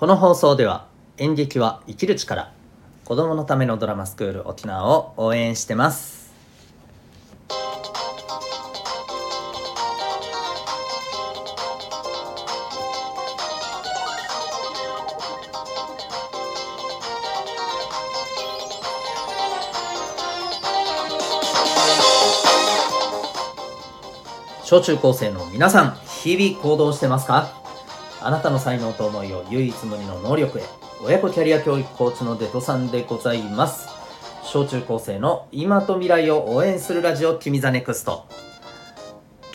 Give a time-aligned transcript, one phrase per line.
[0.00, 0.86] この放送では
[1.18, 2.50] 演劇は生きる力
[3.04, 6.32] 子供のためのドラマスクール沖縄を応援してます。
[24.64, 27.60] 小中高生の皆さん日々行動してますか？
[28.22, 30.62] あなたの才能と思いを唯一無二の能力へ。
[31.02, 33.88] 親子キャリア教育コーチのデトさんでございます。
[34.44, 38.26] 小中高生の今と未来を応援するラジオ君 the NEXT。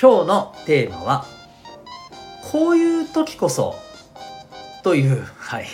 [0.00, 1.26] 今日のテーマは
[2.50, 3.74] こういう時こそ
[4.82, 5.66] というはい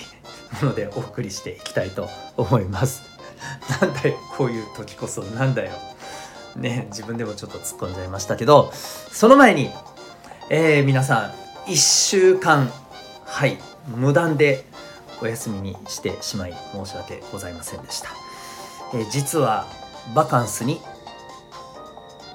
[0.61, 3.03] ものでお送りしていきたいと思います。
[3.81, 5.73] なんだよこういう時こそなんだよ。
[6.57, 9.71] ね自分でもちょっと突っ込んじゃいましたけどその前に、
[10.49, 11.33] えー、皆さん
[11.71, 12.71] 1週間
[13.25, 14.65] はい無断で
[15.23, 18.11] お休みにしてしまい申し訳ございませんでした、
[18.95, 19.67] えー、実は
[20.15, 20.81] バカンスに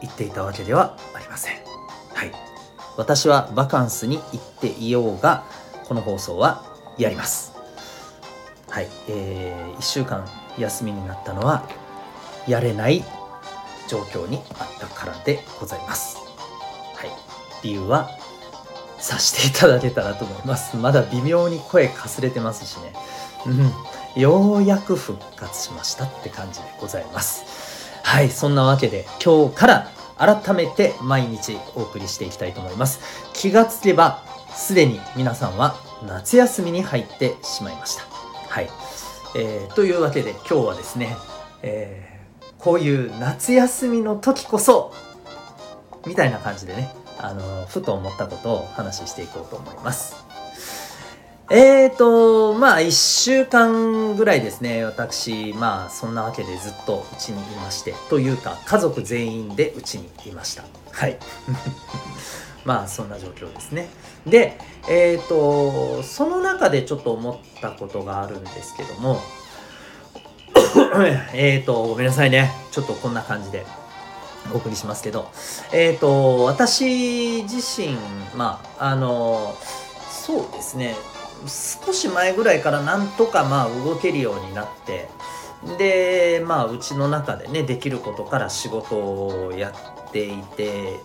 [0.02, 1.55] 行っていたわけではありません。
[2.14, 2.31] はい。
[2.97, 5.44] 私はバカンスに行っていようが
[5.86, 6.64] この放送は
[6.97, 7.53] やります。
[8.70, 10.27] はい、えー、1週間
[10.58, 11.67] 休みになったのは
[12.47, 13.03] やれない
[13.89, 16.17] 状況にあったからでございます。
[16.95, 17.09] はい。
[17.64, 18.09] 理由は
[19.06, 20.75] さしていただけたらと思います。
[20.78, 22.94] まだ微妙に声かすれてますしね。
[23.45, 23.50] う
[24.17, 24.20] ん。
[24.20, 28.02] ようやく復活しましたって感じでございます。
[28.03, 33.00] はいそんなわけで今日から改めて毎日お送りしていきたいと思います。
[33.33, 34.23] 気がつけば
[34.56, 35.76] すでに皆さんは
[36.08, 38.03] 夏休みに入ってしまいました。
[38.50, 38.70] はい、
[39.36, 41.16] えー、というわけで今日はですね、
[41.61, 44.94] えー、こういう夏休みの時こそ
[46.06, 50.25] みたいな感じでねあのふと思ったことを話していこうと思います。
[51.48, 60.64] えーと、まあ1週間ぐらいですね、私、まあそんなわけでずっとうちにいまして、というか家族全員でうちにいました。
[60.92, 61.17] はい。
[62.65, 63.89] まあそんな状況ですね。
[64.26, 64.58] で、
[64.89, 69.21] えーと、その中でちょっと思ったことがあるんですけども、
[71.33, 72.52] えーと、ごめんなさいね。
[72.71, 73.67] ちょっとこんな感じで。
[74.54, 75.32] お送りしますけど、
[75.72, 77.98] えっ、ー、と、私自身、
[78.36, 79.56] まあ、あの、
[80.10, 80.95] そうですね、
[81.48, 85.10] 少し前ぐらいからなんとかまあ動けるようになって、
[85.78, 89.73] で、まあ、うちの中でね、できることから仕事をや
[90.08, 91.00] っていて、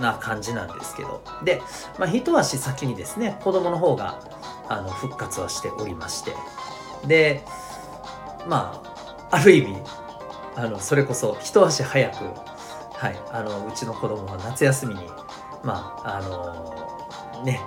[0.00, 1.22] な感じなんですけど。
[1.44, 1.60] で、
[1.98, 4.20] まあ、一足先にですね、子供の方が、
[4.68, 6.32] あの、復活はしておりまして。
[7.06, 7.42] で、
[8.46, 8.80] ま
[9.30, 9.76] あ、ある意味、
[10.56, 12.14] あの、それこそ一足早く、
[13.00, 15.00] はい、あのうちの子供は夏休みに
[15.64, 17.58] まああのね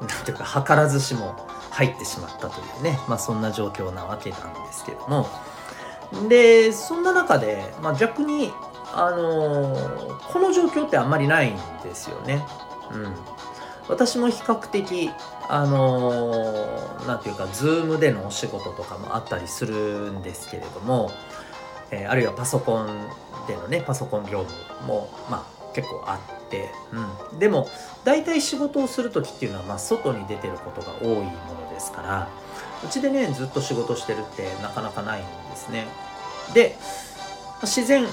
[0.00, 1.34] なんていうか図らずしも
[1.70, 5.26] 入ってしまったというね、まあ、そんな状況なわけなんですけども。
[6.28, 8.50] でそんな中で、まあ、逆に
[8.94, 12.46] あのこの状況ってあんまりないんですよね。
[12.92, 13.14] うん、
[13.88, 15.10] 私も比較的
[15.48, 16.32] あの
[17.06, 21.10] なんていうか Zoom でのお仕事とかもあったりするんですけれども。
[21.90, 23.08] えー、あるいはパソコン
[23.46, 26.70] でのねパソコン業務もまあ結構あって、
[27.32, 27.68] うん、でも
[28.04, 32.28] 大体仕事をする時っていうのは、まあ、外に出てることが多いものですから
[32.84, 35.86] うちでねずっと仕事してるってなかなかないんですね。
[36.54, 36.76] で
[37.62, 38.06] 自然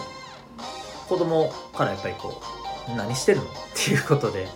[1.08, 2.42] 子供からやっぱりこ
[2.90, 4.48] う何してるのっていうことで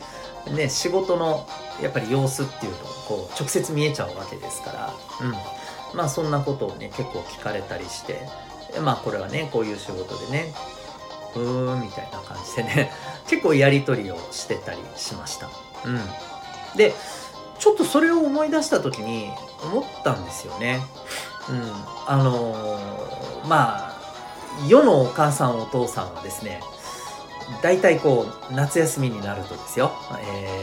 [0.52, 1.48] ね仕事の
[1.82, 8.28] やっぱり様子っていうのをこう直接見えちゃうわけですから、うん、まあそんなことをね結構聞かれたりして
[8.84, 10.54] まあこれはねこういう仕事でね
[11.36, 12.92] うーんみたいな感じでね
[13.28, 15.50] 結構やり取りをしてたりしました。
[15.86, 16.02] うん。
[16.76, 16.94] で
[17.58, 19.32] ちょっとそれを思い出した時に
[19.64, 20.82] 思ったんですよね。
[21.50, 21.72] うん。
[22.08, 24.00] あのー、まあ
[24.68, 26.62] 世のお母さんお父さんはですね
[27.62, 29.92] 大体こう夏休みになるとですよ、
[30.22, 30.60] え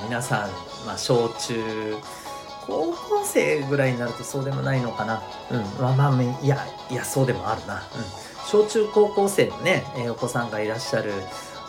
[0.00, 0.50] ー、皆さん、
[0.86, 1.96] まあ、小中
[2.66, 5.22] 高校生ぐらいになるとそうでもないのかな。
[5.50, 5.60] うん。
[5.80, 7.74] まあまあ、いや、いや、そうでもあるな。
[7.74, 7.80] うん。
[8.46, 11.12] 小中高校生のね、えー、お子さんがいらっしゃる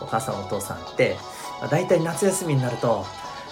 [0.01, 1.17] お母さんお父さんって、
[1.59, 3.05] まあ、大体夏休みになると、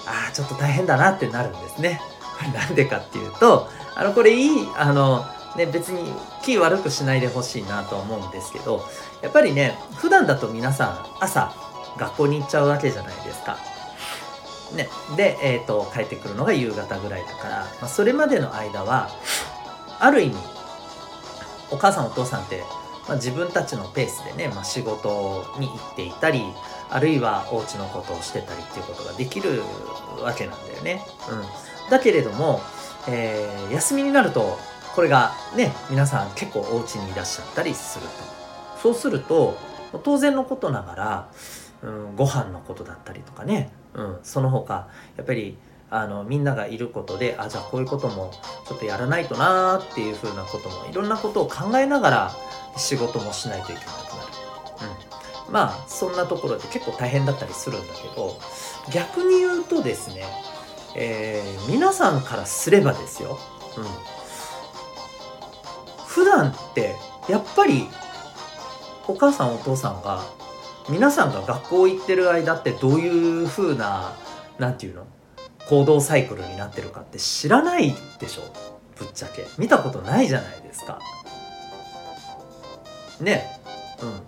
[0.06, 2.02] ああ、ちょっと大変だなってなるんですね。
[2.54, 5.26] なんでかっていうと、あの、これいい、あの、
[5.56, 8.84] ね、別に気悪くしないでほしいなと思うんですけど、
[9.22, 11.54] やっぱりね、普段だと皆さん朝
[11.98, 13.58] 学校に行っちゃうわけじゃないですか。
[14.74, 19.10] ね、で、えーと、帰ってくるのが夕方ぐらいだから、まあ、それまでの間は
[20.00, 20.36] ある意味
[21.72, 22.64] お母さんお父さんって、
[23.08, 26.44] まあ、自分たちのペースでね、まあ、仕事に行っていたり
[26.90, 29.62] あるいはお家のことをしてたりっていうことができる
[30.22, 31.02] わけなんだよね。
[31.30, 32.62] うん、だけれども
[33.08, 34.58] えー、休みになると
[34.96, 38.12] これがね皆さん結構お家にいらっしゃったりすると。
[38.82, 39.58] そうすると
[40.04, 41.32] 当然のことながら、
[41.84, 44.88] うん、ご飯のことだったりとかね、うん、その他
[45.18, 45.58] やっぱり
[45.90, 48.32] あのみんながいることであじゃあこういうことも
[48.68, 52.32] ちょっとやらないとなーっていうふうなこともいろんなことを考えながら
[52.78, 54.00] 仕事もしないといけなくなる。
[55.48, 58.40] うん、まあそんなところで結構大変だったりするんだけど
[58.92, 60.24] 逆に言うとですね、
[60.96, 63.38] えー、皆さんからすればですよ、
[63.78, 63.84] うん、
[66.08, 66.96] 普段って
[67.30, 67.88] やっぱり
[69.08, 70.24] お母さんお父さんが
[70.90, 74.14] 皆さんが学校行ってる間ってどういう風な
[74.60, 75.08] 何て言うの？
[75.70, 78.42] 行動サイクルになってるかって知らないでしょ？
[78.98, 79.46] ぶっちゃけ。
[79.58, 81.00] 見たことないじゃないですか。
[83.22, 83.60] ね。
[84.02, 84.22] うん。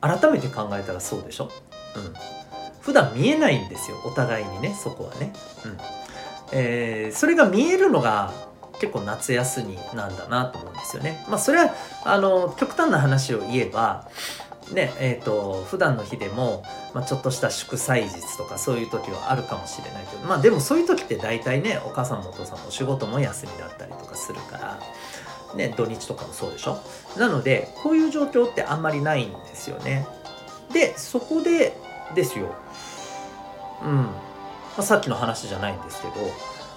[0.00, 1.50] 改めて考えたらそうでしょ？
[1.96, 2.14] うん。
[2.80, 5.32] 普段見えないんですよお互いにねそこはね。
[5.64, 5.76] うん。
[6.52, 8.32] えー、それが見えるのが
[8.80, 11.22] 結構夏休みなんだなと思うんですよね。
[11.28, 11.74] まあそれは
[12.04, 14.08] あの極端な話を言えば
[14.72, 16.62] ねえーと、普段の日でも、
[16.94, 24.78] まあ、ちょっとした祝祭日とかそういう時はあるかもしれないけどまあでもそういう時って大体ねお母さんもお父さんもお仕事も休みだったりとかするから
[25.54, 26.78] ね土日とかもそうでしょ？
[27.16, 30.06] なのでこういう状況ってあんまりないんですよね。
[30.72, 31.74] でそこで
[32.14, 32.54] ですよ。
[33.82, 34.12] うん、ま
[34.78, 36.14] あ、さっきの話じゃないんですけど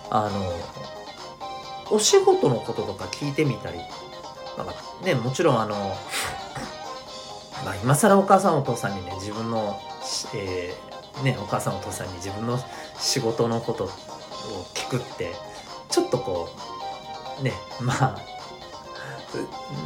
[0.10, 3.80] あのお仕事のこととか聞いてみたり
[4.58, 4.74] なんか
[5.04, 5.94] ねもちろんあの
[7.66, 9.80] まあ、今更お母さんお父さんにね自分の、
[10.36, 12.60] えー、ね、お母さんお父さんに自分の
[12.98, 13.88] 仕事のことを
[14.74, 15.34] 聞くって
[15.90, 16.50] ちょっとこ
[17.40, 18.18] うねまあ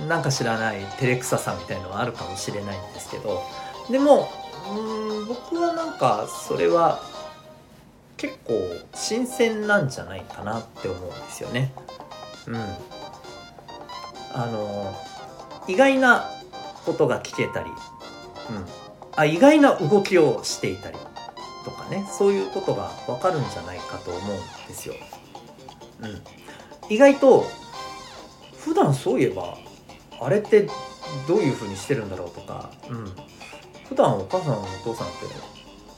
[0.08, 3.44] なんか知らない照れくささみたいのはあるかもしれないんですけど
[3.90, 4.30] でも
[4.70, 7.02] うん僕はなんかそれは
[8.18, 8.54] 結構
[8.94, 11.74] 新鮮なんじゃないかなって思うんですよね。
[12.48, 12.56] うん、
[14.34, 14.96] あの
[15.68, 16.30] 意外な
[16.86, 17.76] ことが聞けたり、うん、
[19.16, 20.98] あ意外な動きをしていたり
[21.64, 24.96] とかねそういうことが分かるんじゃないかと思うんですよ。
[26.02, 26.22] うん、
[26.90, 27.46] 意外と
[28.58, 29.58] 普段そういえば
[30.22, 30.68] あれって
[31.28, 33.12] どういう風にしてるんだろうとか、うん、
[33.88, 35.26] 普段お母さんお父さんって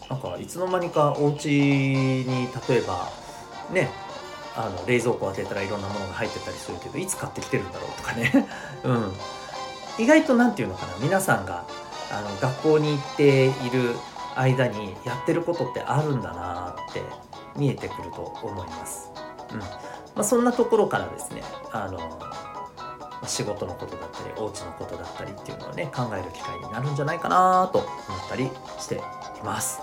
[0.10, 3.10] なんかいつの間にかお家に例えば
[3.72, 3.90] ね
[4.56, 8.48] あの冷蔵庫開けたらいろんなものが入ってたりするけどいつ買ってきてるんだろうとかね、
[8.84, 9.14] うん、
[9.98, 11.66] 意外と何て言うのかな皆さんが
[12.12, 13.96] あの学校に行っている
[14.36, 17.02] 間にやってることってあるんだなって
[17.56, 19.12] 見えてくると思います。
[19.52, 22.20] うんまあ、そんなところからですねあの
[23.28, 28.50] 仕事のことだったりお家のことだったりっていうのをね考える機会になるんじゃないかなと思ったり
[28.80, 29.00] してい
[29.44, 29.80] ます。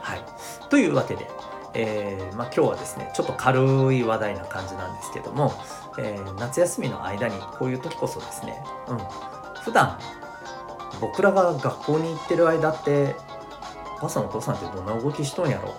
[0.00, 0.24] はい、
[0.68, 1.26] というわけで、
[1.74, 5.52] えー、まあ、今日はですねちょっと軽い話題な感じなんですけども、
[5.98, 8.98] えー、夏休みの間にこういう時こそですね、うん、
[9.64, 9.98] 普段
[11.00, 13.16] 僕らが学校に行ってる間って
[13.96, 15.74] お母さんお父さんってどんな動きしとんやろ？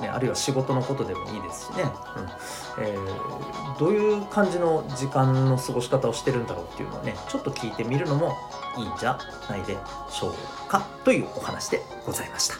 [0.00, 2.84] ね、あるいは仕事のことでもいいですしね、うん。
[2.84, 8.34] えー、どういう感じの時間の過ごし方をしてるんだろうっていうのをねちょっと聞いてみるのも
[8.78, 9.18] いいんじゃ
[9.50, 9.76] ないで
[10.08, 10.34] しょう
[10.70, 12.54] かというお話でございました。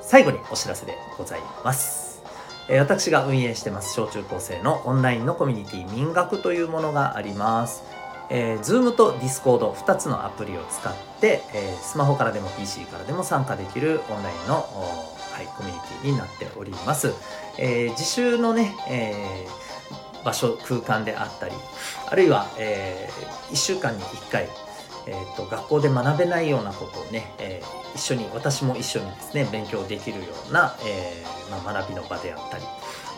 [0.00, 2.22] 最後にお知らせでございます。
[2.68, 7.84] 私が運営してます小中高生のオンラインのコミュニティ民学というものがあります。
[8.30, 17.12] えー、Zoom と Discord 2つのアプリを使って、えー、スマホからでも PC からでも参加できるオンラインの、はい、コミュニティになっております。
[17.58, 21.54] えー、自習のね、えー、場所空間であったり
[22.10, 24.48] あるいは、えー、1週間に1回、
[25.06, 32.64] えーと、学校で学べないようなことをね、えー、一緒に私も一緒にですね勉強できるような、えーまあ、学びの場であったり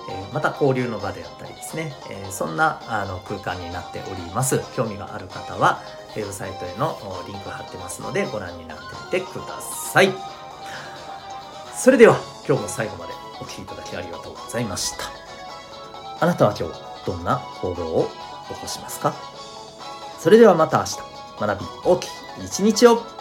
[0.09, 4.61] えまた交流の場であったりですね、えそんなあの空間になっております。
[4.75, 5.83] 興味がある方は
[6.15, 8.85] ウェブサイトへのリンク貼ってますのでご覧になって
[9.17, 10.13] みてください。
[11.75, 15.05] それでは今日も最後までお聴きいただきありがとうございました。
[16.21, 18.11] あなたは今日どんな行動を
[18.49, 19.15] 起こしますか？
[20.19, 20.99] それではまた明日。
[21.39, 22.09] 学び大きい
[22.45, 23.16] 一日を。